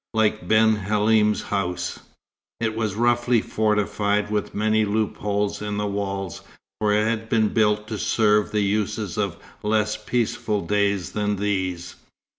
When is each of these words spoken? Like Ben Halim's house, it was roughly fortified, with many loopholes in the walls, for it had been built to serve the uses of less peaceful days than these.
Like 0.15 0.47
Ben 0.47 0.73
Halim's 0.77 1.43
house, 1.43 1.99
it 2.59 2.75
was 2.75 2.95
roughly 2.95 3.39
fortified, 3.39 4.31
with 4.31 4.55
many 4.55 4.83
loopholes 4.83 5.61
in 5.61 5.77
the 5.77 5.85
walls, 5.85 6.41
for 6.79 6.91
it 6.91 7.05
had 7.05 7.29
been 7.29 7.49
built 7.49 7.87
to 7.89 7.99
serve 7.99 8.51
the 8.51 8.61
uses 8.63 9.15
of 9.15 9.37
less 9.61 9.97
peaceful 9.97 10.61
days 10.65 11.11
than 11.11 11.35
these. 11.35 11.97